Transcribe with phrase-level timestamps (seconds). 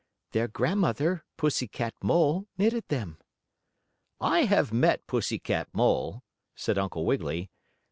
[0.31, 3.19] "Their grandmother, Pussy Cat Mole, knitted them."
[4.19, 6.23] "I have met Pussy Cat Mole,"
[6.55, 7.51] said Uncle Wiggily.